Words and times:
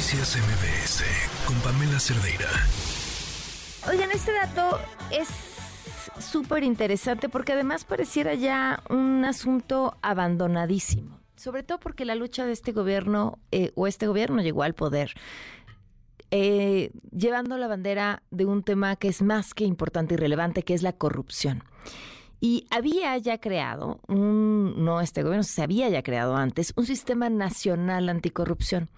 Noticias 0.00 0.38
MBS 0.38 1.04
con 1.46 1.54
Pamela 1.56 2.00
Cerdeira. 2.00 2.48
Oigan, 3.86 4.10
este 4.12 4.32
dato 4.32 4.80
es 5.10 5.28
súper 6.18 6.62
interesante 6.62 7.28
porque 7.28 7.52
además 7.52 7.84
pareciera 7.84 8.32
ya 8.32 8.82
un 8.88 9.26
asunto 9.26 9.98
abandonadísimo. 10.00 11.20
Sobre 11.36 11.64
todo 11.64 11.80
porque 11.80 12.06
la 12.06 12.14
lucha 12.14 12.46
de 12.46 12.52
este 12.52 12.72
gobierno, 12.72 13.40
eh, 13.50 13.72
o 13.74 13.86
este 13.86 14.06
gobierno 14.06 14.40
llegó 14.40 14.62
al 14.62 14.72
poder, 14.72 15.12
eh, 16.30 16.92
llevando 17.14 17.58
la 17.58 17.68
bandera 17.68 18.22
de 18.30 18.46
un 18.46 18.62
tema 18.62 18.96
que 18.96 19.08
es 19.08 19.20
más 19.20 19.52
que 19.52 19.64
importante 19.64 20.14
y 20.14 20.16
relevante, 20.16 20.62
que 20.62 20.72
es 20.72 20.82
la 20.82 20.94
corrupción. 20.94 21.62
Y 22.40 22.66
había 22.70 23.16
ya 23.18 23.38
creado, 23.38 24.00
un, 24.08 24.82
no 24.82 25.02
este 25.02 25.22
gobierno, 25.22 25.42
se 25.42 25.62
había 25.62 25.90
ya 25.90 26.02
creado 26.02 26.36
antes, 26.36 26.72
un 26.76 26.86
sistema 26.86 27.28
nacional 27.28 28.08
anticorrupción. 28.08 28.88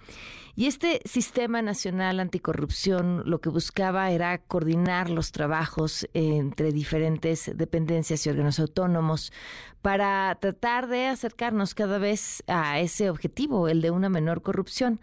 Y 0.54 0.66
este 0.66 1.00
sistema 1.06 1.62
nacional 1.62 2.20
anticorrupción 2.20 3.22
lo 3.24 3.40
que 3.40 3.48
buscaba 3.48 4.10
era 4.10 4.36
coordinar 4.38 5.08
los 5.08 5.32
trabajos 5.32 6.06
entre 6.12 6.72
diferentes 6.72 7.50
dependencias 7.54 8.26
y 8.26 8.30
órganos 8.30 8.60
autónomos 8.60 9.32
para 9.80 10.36
tratar 10.40 10.88
de 10.88 11.06
acercarnos 11.06 11.74
cada 11.74 11.98
vez 11.98 12.44
a 12.46 12.80
ese 12.80 13.08
objetivo, 13.08 13.66
el 13.68 13.80
de 13.80 13.90
una 13.90 14.10
menor 14.10 14.42
corrupción. 14.42 15.00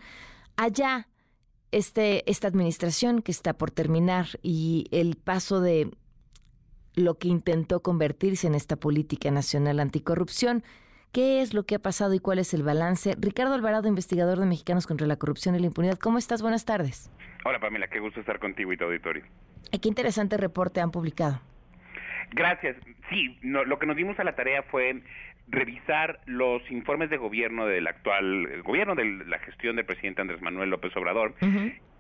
Allá, 0.56 1.10
este, 1.72 2.30
esta 2.30 2.48
administración 2.48 3.22
que 3.24 3.32
está 3.32 3.54
por 3.58 3.72
terminar 3.72 4.28
y 4.44 4.86
el 4.92 5.16
paso 5.16 5.62
de 5.62 5.92
lo 6.96 7.18
que 7.18 7.28
intentó 7.28 7.82
convertirse 7.82 8.48
en 8.48 8.56
esta 8.56 8.76
política 8.76 9.32
nacional 9.32 9.80
anticorrupción, 9.80 10.64
¿Qué 11.12 11.42
es 11.42 11.56
lo 11.56 11.66
que 11.66 11.74
ha 11.74 11.80
pasado 11.80 12.14
y 12.14 12.20
cuál 12.20 12.38
es 12.38 12.54
el 12.54 12.62
balance? 12.62 13.16
Ricardo 13.20 13.56
Alvarado, 13.56 13.88
investigador 13.88 14.40
de 14.40 14.46
Mexicanos 14.46 14.86
contra 14.86 15.08
la 15.08 15.16
Corrupción 15.16 15.56
y 15.56 15.60
la 15.60 15.66
Impunidad. 15.66 15.98
¿Cómo 15.98 16.20
estás? 16.20 16.44
Buenas 16.44 16.66
tardes. 16.66 17.12
Hola 17.46 17.60
Pamela, 17.60 17.88
qué 17.88 18.00
gusto 18.00 18.20
estar 18.20 18.38
contigo 18.38 18.72
y 18.74 18.78
tu 18.78 18.84
auditorio. 18.84 19.24
Qué 19.72 19.90
interesante 19.90 20.38
reporte 20.38 20.82
han 20.82 20.92
publicado. 20.92 21.42
Gracias. 22.32 22.78
Sí, 23.10 23.40
lo 23.42 23.80
que 23.80 23.88
nos 23.88 23.96
dimos 23.96 24.20
a 24.20 24.24
la 24.24 24.36
tarea 24.36 24.62
fue 24.62 25.02
revisar 25.50 26.20
los 26.26 26.62
informes 26.72 27.10
de 27.10 27.18
gobierno 27.18 27.66
del 27.66 27.88
actual 27.88 28.62
gobierno 28.64 28.96
de 28.96 29.06
la 29.26 29.40
gestión 29.40 29.76
del 29.76 29.86
presidente 29.86 30.22
Andrés 30.22 30.42
Manuel 30.42 30.70
López 30.70 30.96
Obrador 30.96 31.34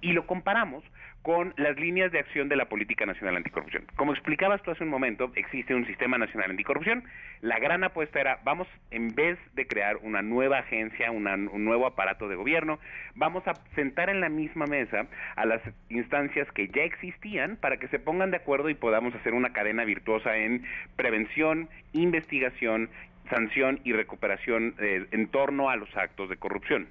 y 0.01 0.13
lo 0.13 0.25
comparamos 0.27 0.83
con 1.21 1.53
las 1.57 1.77
líneas 1.77 2.11
de 2.11 2.19
acción 2.19 2.47
de 2.47 2.55
la 2.55 2.69
Política 2.69 3.05
Nacional 3.05 3.35
Anticorrupción. 3.35 3.83
Como 3.97 4.13
explicabas 4.13 4.61
tú 4.63 4.71
hace 4.71 4.83
un 4.83 4.89
momento, 4.89 5.31
existe 5.35 5.75
un 5.75 5.85
sistema 5.85 6.17
nacional 6.17 6.51
anticorrupción. 6.51 7.03
La 7.41 7.59
gran 7.59 7.83
apuesta 7.83 8.21
era, 8.21 8.39
vamos, 8.45 8.67
en 8.91 9.13
vez 9.13 9.37
de 9.53 9.67
crear 9.67 9.97
una 9.97 10.21
nueva 10.21 10.59
agencia, 10.59 11.11
un 11.11 11.65
nuevo 11.65 11.85
aparato 11.85 12.29
de 12.29 12.35
gobierno, 12.35 12.79
vamos 13.15 13.45
a 13.47 13.53
sentar 13.75 14.09
en 14.09 14.21
la 14.21 14.29
misma 14.29 14.65
mesa 14.65 15.07
a 15.35 15.45
las 15.45 15.61
instancias 15.89 16.49
que 16.53 16.69
ya 16.69 16.83
existían 16.83 17.57
para 17.57 17.77
que 17.77 17.89
se 17.89 17.99
pongan 17.99 18.31
de 18.31 18.37
acuerdo 18.37 18.69
y 18.69 18.75
podamos 18.75 19.13
hacer 19.15 19.33
una 19.33 19.51
cadena 19.51 19.83
virtuosa 19.83 20.37
en 20.37 20.63
prevención, 20.95 21.67
investigación, 21.91 22.89
sanción 23.29 23.79
y 23.83 23.93
recuperación 23.93 24.75
eh, 24.79 25.05
en 25.11 25.27
torno 25.27 25.69
a 25.69 25.75
los 25.75 25.95
actos 25.95 26.29
de 26.29 26.37
corrupción. 26.37 26.87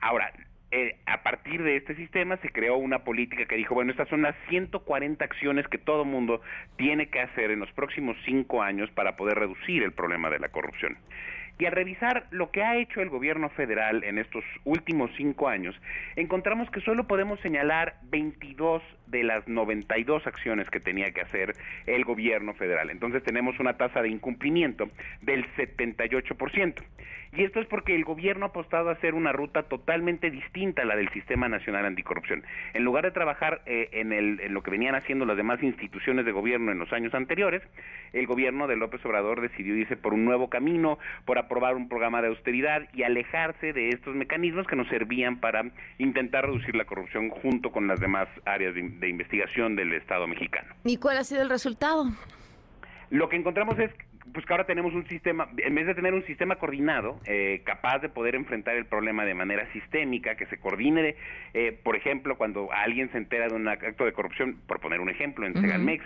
Ahora, 0.00 0.32
eh, 0.72 0.96
a 1.06 1.22
partir 1.22 1.62
de 1.62 1.76
este 1.76 1.94
sistema 1.94 2.36
se 2.38 2.50
creó 2.50 2.76
una 2.76 3.04
política 3.04 3.46
que 3.46 3.56
dijo, 3.56 3.74
bueno, 3.74 3.92
estas 3.92 4.08
son 4.08 4.22
las 4.22 4.34
140 4.48 5.24
acciones 5.24 5.66
que 5.68 5.78
todo 5.78 6.04
mundo 6.04 6.40
tiene 6.76 7.08
que 7.08 7.20
hacer 7.20 7.50
en 7.50 7.60
los 7.60 7.70
próximos 7.72 8.16
cinco 8.24 8.62
años 8.62 8.90
para 8.90 9.16
poder 9.16 9.38
reducir 9.38 9.82
el 9.82 9.92
problema 9.92 10.28
de 10.28 10.40
la 10.40 10.48
corrupción. 10.48 10.98
Y 11.58 11.64
al 11.64 11.72
revisar 11.72 12.26
lo 12.30 12.50
que 12.50 12.62
ha 12.62 12.76
hecho 12.76 13.00
el 13.00 13.08
gobierno 13.08 13.48
federal 13.50 14.04
en 14.04 14.18
estos 14.18 14.44
últimos 14.64 15.10
cinco 15.16 15.48
años, 15.48 15.74
encontramos 16.16 16.70
que 16.70 16.80
solo 16.82 17.06
podemos 17.06 17.40
señalar 17.40 17.96
22 18.10 18.82
de 19.06 19.22
las 19.22 19.48
92 19.48 20.26
acciones 20.26 20.68
que 20.68 20.80
tenía 20.80 21.12
que 21.12 21.22
hacer 21.22 21.54
el 21.86 22.04
gobierno 22.04 22.52
federal. 22.54 22.90
Entonces 22.90 23.22
tenemos 23.22 23.58
una 23.58 23.76
tasa 23.76 24.02
de 24.02 24.10
incumplimiento 24.10 24.90
del 25.22 25.46
78%. 25.56 26.82
Y 27.36 27.42
esto 27.42 27.60
es 27.60 27.66
porque 27.66 27.94
el 27.94 28.04
gobierno 28.04 28.46
ha 28.46 28.48
apostado 28.48 28.88
a 28.88 28.92
hacer 28.92 29.14
una 29.14 29.32
ruta 29.32 29.64
totalmente 29.64 30.30
distinta 30.30 30.82
a 30.82 30.84
la 30.84 30.96
del 30.96 31.10
Sistema 31.10 31.48
Nacional 31.48 31.84
Anticorrupción. 31.84 32.44
En 32.72 32.84
lugar 32.84 33.04
de 33.04 33.10
trabajar 33.10 33.60
eh, 33.66 33.88
en, 33.92 34.12
en 34.12 34.54
lo 34.54 34.62
que 34.62 34.70
venían 34.70 34.94
haciendo 34.94 35.26
las 35.26 35.36
demás 35.36 35.62
instituciones 35.62 36.24
de 36.24 36.32
gobierno 36.32 36.72
en 36.72 36.78
los 36.78 36.92
años 36.92 37.14
anteriores, 37.14 37.62
el 38.12 38.26
gobierno 38.26 38.66
de 38.66 38.76
López 38.76 39.04
Obrador 39.04 39.40
decidió 39.42 39.76
irse 39.76 39.96
por 39.96 40.14
un 40.14 40.24
nuevo 40.24 40.48
camino, 40.48 40.98
por 41.24 41.38
aprobar 41.46 41.74
un 41.74 41.88
programa 41.88 42.20
de 42.22 42.28
austeridad 42.28 42.82
y 42.92 43.02
alejarse 43.02 43.72
de 43.72 43.88
estos 43.88 44.14
mecanismos 44.14 44.66
que 44.66 44.76
nos 44.76 44.88
servían 44.88 45.40
para 45.40 45.64
intentar 45.98 46.44
reducir 46.44 46.76
la 46.76 46.84
corrupción 46.84 47.30
junto 47.30 47.72
con 47.72 47.86
las 47.88 47.98
demás 47.98 48.28
áreas 48.44 48.74
de, 48.74 48.82
de 48.82 49.08
investigación 49.08 49.74
del 49.74 49.92
Estado 49.94 50.26
mexicano. 50.26 50.74
¿Y 50.84 50.98
cuál 50.98 51.18
ha 51.18 51.24
sido 51.24 51.42
el 51.42 51.48
resultado? 51.48 52.04
Lo 53.10 53.28
que 53.28 53.36
encontramos 53.36 53.78
es 53.78 53.90
pues 54.32 54.44
que 54.44 54.52
ahora 54.52 54.66
tenemos 54.66 54.92
un 54.92 55.06
sistema, 55.08 55.48
en 55.56 55.74
vez 55.74 55.86
de 55.86 55.94
tener 55.94 56.12
un 56.12 56.24
sistema 56.26 56.56
coordinado, 56.56 57.20
eh, 57.26 57.62
capaz 57.64 58.00
de 58.00 58.08
poder 58.08 58.34
enfrentar 58.34 58.76
el 58.76 58.86
problema 58.86 59.24
de 59.24 59.34
manera 59.34 59.70
sistémica, 59.72 60.34
que 60.34 60.46
se 60.46 60.58
coordine, 60.58 61.16
eh, 61.54 61.78
por 61.82 61.96
ejemplo, 61.96 62.36
cuando 62.36 62.72
alguien 62.72 63.10
se 63.12 63.18
entera 63.18 63.48
de 63.48 63.54
un 63.54 63.68
acto 63.68 64.04
de 64.04 64.12
corrupción, 64.12 64.58
por 64.66 64.80
poner 64.80 65.00
un 65.00 65.08
ejemplo, 65.08 65.46
en 65.46 65.54
Segalmex, 65.54 66.04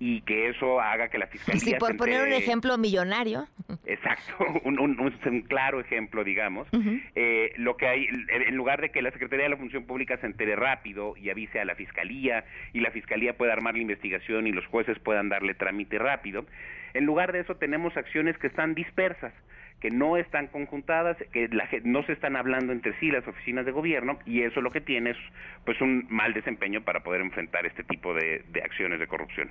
y 0.00 0.20
que 0.22 0.48
eso 0.48 0.80
haga 0.80 1.08
que 1.08 1.18
la 1.18 1.26
fiscalía... 1.26 1.60
Sí, 1.60 1.74
por 1.78 1.96
poner 1.96 2.22
un 2.22 2.32
ejemplo 2.32 2.78
millonario. 2.78 3.46
Exacto, 3.84 4.44
un, 4.64 4.78
un, 4.78 5.42
claro 5.42 5.80
ejemplo, 5.80 6.24
digamos. 6.24 6.68
eh, 7.14 7.52
lo 7.56 7.76
que 7.76 7.86
hay, 7.86 8.06
en 8.28 8.54
lugar 8.54 8.80
de 8.80 8.90
que 8.90 9.02
la 9.02 9.10
Secretaría 9.10 9.44
de 9.44 9.50
la 9.50 9.56
Función 9.56 9.84
Pública 9.84 10.16
se 10.18 10.26
entere 10.26 10.56
rápido 10.56 11.16
y 11.16 11.30
avise 11.30 11.60
a 11.60 11.64
la 11.64 11.74
fiscalía, 11.74 12.44
y 12.72 12.80
la 12.80 12.90
fiscalía 12.90 13.36
pueda 13.36 13.52
armar 13.52 13.74
la 13.74 13.82
investigación 13.82 14.46
y 14.46 14.52
los 14.52 14.66
jueces 14.66 14.98
puedan 14.98 15.28
darle 15.28 15.54
trámite 15.54 15.98
rápido, 15.98 16.46
en 16.94 17.04
lugar 17.04 17.32
de 17.32 17.40
eso 17.40 17.56
tenemos 17.56 17.96
acciones 17.96 18.38
que 18.38 18.46
están 18.46 18.74
dispersas 18.74 19.32
que 19.80 19.90
no 19.90 20.16
están 20.16 20.48
conjuntadas, 20.48 21.16
que 21.32 21.48
la, 21.48 21.68
no 21.84 22.04
se 22.04 22.12
están 22.12 22.36
hablando 22.36 22.72
entre 22.72 22.98
sí 22.98 23.10
las 23.10 23.26
oficinas 23.26 23.64
de 23.64 23.72
gobierno 23.72 24.18
y 24.26 24.42
eso 24.42 24.60
lo 24.60 24.70
que 24.70 24.80
tiene 24.80 25.10
es 25.10 25.16
pues 25.64 25.80
un 25.80 26.06
mal 26.10 26.34
desempeño 26.34 26.82
para 26.82 27.02
poder 27.02 27.20
enfrentar 27.20 27.64
este 27.66 27.84
tipo 27.84 28.12
de, 28.14 28.44
acciones 28.64 28.98
de 28.98 29.06
corrupción. 29.06 29.50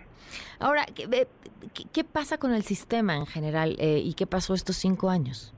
Ahora, 0.60 0.86
¿qué, 0.94 1.28
¿qué, 1.94 2.04
pasa 2.04 2.38
con 2.38 2.54
el 2.54 2.64
sistema 2.64 3.16
en 3.16 3.26
general 3.26 3.76
eh, 3.80 4.02
y 4.04 4.14
qué 4.16 4.28
pasó 4.28 4.54
estos 4.54 4.76
cinco 4.76 5.10
años? 5.10 5.54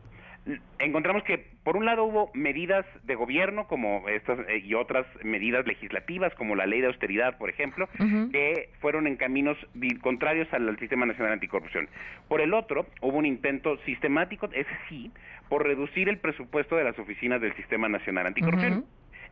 Encontramos 0.79 1.23
que 1.23 1.37
por 1.63 1.77
un 1.77 1.85
lado 1.85 2.03
hubo 2.03 2.31
medidas 2.33 2.85
de 3.03 3.15
gobierno 3.15 3.67
como 3.67 4.07
estas 4.07 4.39
eh, 4.47 4.61
y 4.63 4.73
otras 4.73 5.05
medidas 5.23 5.65
legislativas 5.65 6.33
como 6.35 6.55
la 6.55 6.65
ley 6.65 6.81
de 6.81 6.87
austeridad, 6.87 7.37
por 7.37 7.49
ejemplo, 7.49 7.87
que 8.31 8.69
fueron 8.79 9.07
en 9.07 9.17
caminos 9.17 9.57
contrarios 10.01 10.47
al, 10.53 10.77
sistema 10.79 11.05
nacional 11.05 11.33
anticorrupción. 11.33 11.89
Por 12.27 12.41
el 12.41 12.53
otro, 12.53 12.85
hubo 13.01 13.17
un 13.17 13.25
intento 13.25 13.77
sistemático, 13.85 14.49
ese 14.53 14.69
sí, 14.88 15.11
por 15.49 15.65
reducir 15.65 16.09
el 16.09 16.19
presupuesto 16.19 16.75
de 16.75 16.83
las 16.83 16.97
oficinas 16.99 17.41
del 17.41 17.55
sistema 17.55 17.89
nacional 17.89 18.27
anticorrupción. 18.27 18.85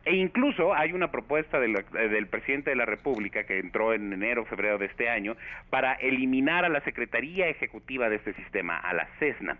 E 0.04 0.16
incluso 0.16 0.74
hay 0.74 0.92
una 0.92 1.10
propuesta 1.10 1.60
del, 1.60 1.84
del, 1.92 2.26
presidente 2.28 2.70
de 2.70 2.76
la 2.76 2.86
República 2.86 3.44
que 3.44 3.58
entró 3.58 3.92
en 3.92 4.12
enero, 4.12 4.44
febrero 4.46 4.78
de 4.78 4.86
este 4.86 5.08
año, 5.08 5.36
para 5.70 5.94
eliminar 5.94 6.64
a 6.64 6.68
la 6.68 6.80
Secretaría 6.80 7.48
Ejecutiva 7.48 8.08
de 8.08 8.16
este 8.16 8.32
sistema, 8.34 8.78
a 8.78 8.94
la 8.94 9.06
CESNA. 9.18 9.58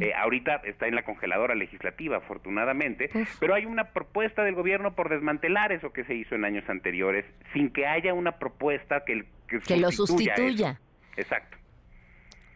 Eh, 0.00 0.12
ahorita 0.14 0.62
está 0.64 0.86
en 0.86 0.94
la 0.94 1.02
congeladora 1.02 1.54
legislativa, 1.54 2.18
afortunadamente, 2.18 3.10
pero 3.40 3.54
hay 3.54 3.66
una 3.66 3.92
propuesta 3.92 4.44
del 4.44 4.54
gobierno 4.54 4.94
por 4.94 5.08
desmantelar 5.08 5.72
eso 5.72 5.92
que 5.92 6.04
se 6.04 6.14
hizo 6.14 6.34
en 6.34 6.44
años 6.44 6.68
anteriores, 6.68 7.24
sin 7.52 7.70
que 7.70 7.86
haya 7.86 8.14
una 8.14 8.38
propuesta 8.38 9.04
que, 9.04 9.24
que, 9.66 9.76
lo 9.76 9.90
sustituya. 9.90 10.78
Exacto. 11.16 11.58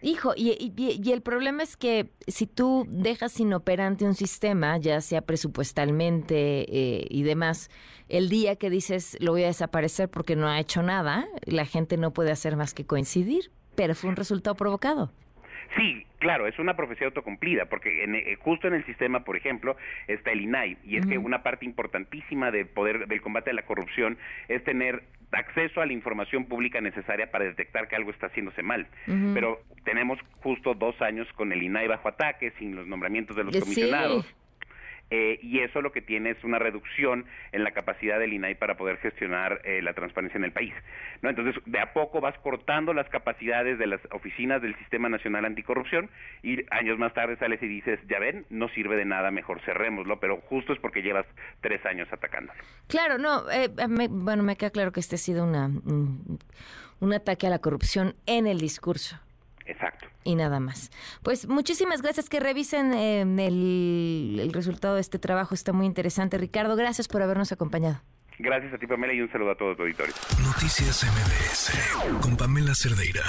Hijo, 0.05 0.33
y, 0.37 1.13
el 1.13 1.23
problema 1.23 1.63
es 1.63 1.77
que 1.77 2.11
si 2.27 2.49
tú 2.49 2.87
dejas 2.89 3.39
inoperante 3.39 4.05
un 4.05 4.15
sistema, 4.15 4.77
ya 4.77 5.01
sea 5.01 5.23
presupuestalmente 5.23 6.67
eh, 6.69 7.07
y 7.09 7.23
demás, 7.23 7.71
el 8.09 8.29
día 8.29 8.57
que 8.57 8.69
dices 8.69 9.17
lo 9.21 9.31
voy 9.31 9.45
a 9.45 9.47
desaparecer 9.47 10.09
porque 10.09 10.35
no 10.35 10.49
ha 10.49 10.59
hecho 10.59 10.83
nada, 10.83 11.29
la 11.47 11.67
gente 11.67 11.97
no 11.97 12.13
puede 12.13 12.33
hacer 12.33 12.57
más 12.57 12.75
que 12.75 12.85
coincidir, 12.85 13.53
pero 13.77 13.95
fue 13.95 14.11
un 14.11 14.17
resultado 14.17 14.57
provocado. 14.57 15.13
Sí, 15.77 16.05
claro, 16.23 16.47
es 16.47 16.59
una 16.59 16.77
profecía 16.77 17.09
autocumplida, 17.09 17.67
porque 17.67 18.05
eh, 18.05 18.37
justo 18.37 18.69
en 18.69 18.75
el 18.75 18.87
sistema, 18.87 19.25
por 19.25 19.37
ejemplo, 19.37 19.77
está 20.07 20.31
el 20.31 20.41
INAI, 20.41 20.79
y 20.85 20.97
es 20.97 21.05
que 21.05 21.19
una 21.19 21.43
parte 21.43 21.67
importantísima 21.67 22.51
del 22.51 22.67
poder 22.67 23.09
del 23.09 23.21
combate 23.21 23.51
a 23.51 23.55
la 23.55 23.63
corrupción 23.63 24.17
es 24.49 24.63
tener 24.63 25.03
acceso 25.33 25.81
a 25.81 25.87
la 25.87 25.93
información 25.93 26.45
pública 26.45 26.81
necesaria 26.81 27.31
para 27.31 27.45
detectar 27.45 27.89
que 27.89 27.97
algo 27.97 28.11
está 28.11 28.27
haciéndose 28.27 28.63
mal. 28.63 28.87
Pero 29.35 29.61
tenemos 29.85 30.19
justo 30.43 30.75
dos 30.75 31.01
años 31.03 31.27
con 31.35 31.53
el 31.53 31.63
INAI 31.63 31.89
bajo 31.89 32.09
ataque, 32.09 32.53
sin 32.59 32.77
los 32.77 32.87
nombramientos 32.87 33.37
de 33.37 33.45
los 33.45 33.59
comisionados. 33.59 34.33
Eh, 35.15 35.39
y 35.43 35.59
eso 35.59 35.83
lo 35.83 35.93
que 35.93 36.01
tiene 36.01 36.31
es 36.31 36.43
una 36.43 36.59
reducción 36.59 37.27
en 37.53 37.65
la 37.65 37.73
capacidad 37.73 38.19
del 38.19 38.33
INAI 38.33 38.55
para 38.55 38.79
poder 38.79 38.97
gestionar 38.97 39.61
eh, 39.65 39.83
la 39.83 39.93
transparencia 39.93 40.39
en 40.39 40.45
el 40.45 40.53
país. 40.53 40.73
¿no? 41.21 41.29
Entonces, 41.29 41.63
de 41.67 41.79
a 41.81 41.93
poco 41.93 42.23
vas 42.23 42.35
cortando 42.39 42.95
las 42.95 43.07
capacidades 43.11 43.79
de 43.79 43.87
las 43.89 44.01
oficinas 44.11 44.63
del 44.63 44.75
Sistema 44.79 45.11
Nacional 45.11 45.45
Anticorrupción 45.45 46.09
y 46.43 46.65
años 46.71 46.99
más 46.99 47.13
tarde 47.13 47.37
sales 47.37 47.63
y 47.63 47.69
dices, 47.69 48.01
ya 48.09 48.19
ven, 48.21 48.47
no 48.49 48.71
sirve 48.71 48.97
de 48.97 49.05
nada, 49.05 49.31
mejor 49.31 49.61
cerrémoslo, 49.67 50.19
pero 50.19 50.41
justo 50.49 50.73
es 50.73 50.79
porque 50.79 51.03
llevas 51.03 51.27
tres 51.61 51.85
años 51.85 52.09
atacándolo. 52.11 52.59
Claro, 52.89 53.19
no, 53.19 53.51
eh, 53.51 53.69
bueno, 54.09 54.43
me 54.43 54.57
queda 54.57 54.71
claro 54.71 54.93
que 54.93 55.01
este 55.01 55.17
ha 55.17 55.19
sido 55.19 55.45
una, 55.45 55.67
un 55.67 57.13
ataque 57.13 57.47
a 57.47 57.51
la 57.51 57.59
corrupción 57.59 58.15
en 58.25 58.47
el 58.47 58.59
discurso. 58.59 59.21
Exacto. 59.67 60.07
Y 60.25 60.35
nada 60.35 60.61
más. 60.61 60.91
Pues 61.23 61.47
muchísimas 61.49 62.03
gracias 62.03 62.29
que 62.29 62.41
revisen 62.41 62.93
em, 62.95 63.39
el, 63.39 64.39
el, 64.41 64.53
resultado 64.53 64.97
de 64.97 65.01
este 65.01 65.19
trabajo. 65.19 65.55
Está 65.55 65.73
muy 65.73 65.87
interesante. 65.87 66.39
Ricardo, 66.39 66.77
gracias 66.77 67.09
por 67.09 67.23
habernos 67.23 67.53
acompañado. 67.53 68.01
Gracias 68.39 68.75
a 68.75 68.79
ti, 68.79 68.87
Pamela, 68.87 69.13
y 69.13 69.21
un 69.21 69.31
saludo 69.31 69.53
a 69.53 69.57
todo 69.57 69.77
tu 69.77 69.83
auditorio. 69.83 70.15
Noticias 70.45 71.05
MBS 71.05 72.21
con 72.21 72.37
Pamela 72.37 72.75
Cerdeira. 72.75 73.23